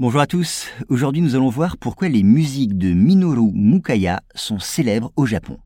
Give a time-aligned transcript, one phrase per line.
[0.00, 5.10] Bonjour à tous, aujourd'hui nous allons voir pourquoi les musiques de Minoru Mukaya sont célèbres
[5.16, 5.58] au Japon.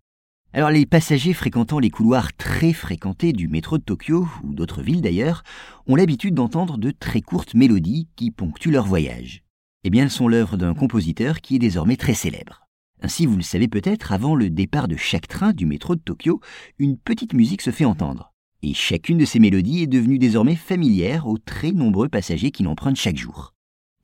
[0.55, 5.03] Alors les passagers fréquentant les couloirs très fréquentés du métro de Tokyo, ou d'autres villes
[5.03, 5.43] d'ailleurs,
[5.87, 9.43] ont l'habitude d'entendre de très courtes mélodies qui ponctuent leur voyage.
[9.85, 12.63] Eh bien elles sont l'œuvre d'un compositeur qui est désormais très célèbre.
[13.03, 16.41] Ainsi, vous le savez peut-être, avant le départ de chaque train du métro de Tokyo,
[16.79, 18.33] une petite musique se fait entendre.
[18.63, 22.97] Et chacune de ces mélodies est devenue désormais familière aux très nombreux passagers qui l'empruntent
[22.97, 23.53] chaque jour.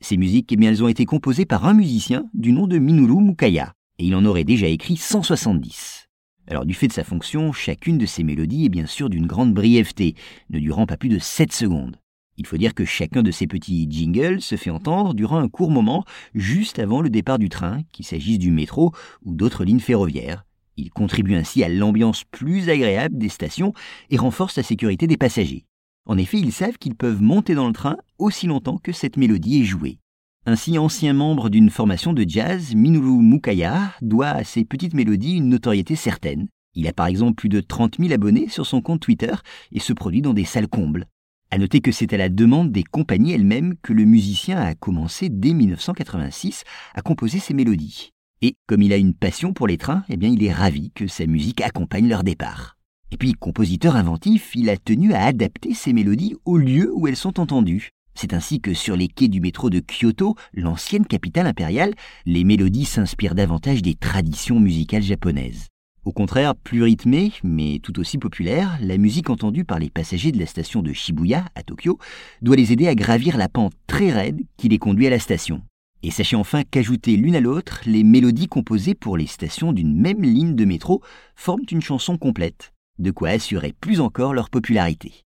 [0.01, 3.23] Ces musiques, eh bien, elles ont été composées par un musicien du nom de Minoru
[3.23, 6.09] Mukaya, et il en aurait déjà écrit 170.
[6.47, 9.53] Alors du fait de sa fonction, chacune de ces mélodies est bien sûr d'une grande
[9.53, 10.15] brièveté,
[10.51, 11.97] ne durant pas plus de 7 secondes.
[12.39, 15.71] Il faut dire que chacun de ces petits jingles se fait entendre durant un court
[15.71, 16.05] moment,
[16.35, 18.93] juste avant le départ du train, qu'il s'agisse du métro
[19.25, 20.45] ou d'autres lignes ferroviaires.
[20.77, 23.75] Il contribue ainsi à l'ambiance plus agréable des stations
[24.11, 25.67] et renforce la sécurité des passagers.
[26.07, 29.63] En effet, ils savent qu'ils peuvent monter dans le train aussi longtemps que cette mélodie
[29.63, 29.99] est jouée.
[30.47, 35.49] Ainsi, ancien membre d'une formation de jazz, Minoru Mukaya doit à ces petites mélodies une
[35.49, 36.49] notoriété certaine.
[36.75, 39.35] Il a par exemple plus de 30 000 abonnés sur son compte Twitter
[39.73, 41.07] et se produit dans des salles combles.
[41.51, 45.29] À noter que c'est à la demande des compagnies elles-mêmes que le musicien a commencé
[45.29, 48.11] dès 1986 à composer ses mélodies.
[48.43, 51.07] Et comme il a une passion pour les trains, eh bien il est ravi que
[51.07, 52.77] sa musique accompagne leur départ.
[53.11, 57.17] Et puis, compositeur inventif, il a tenu à adapter ses mélodies au lieu où elles
[57.17, 57.91] sont entendues.
[58.21, 61.95] C'est ainsi que sur les quais du métro de Kyoto, l'ancienne capitale impériale,
[62.27, 65.69] les mélodies s'inspirent davantage des traditions musicales japonaises.
[66.05, 70.39] Au contraire, plus rythmée, mais tout aussi populaire, la musique entendue par les passagers de
[70.41, 72.01] la station de Shibuya, à Tokyo,
[72.43, 75.63] doit les aider à gravir la pente très raide qui les conduit à la station.
[76.03, 80.23] Et sachez enfin qu'ajouter l'une à l'autre, les mélodies composées pour les stations d'une même
[80.23, 81.03] ligne de métro
[81.37, 85.23] forment une chanson complète de quoi assurer plus encore leur popularité.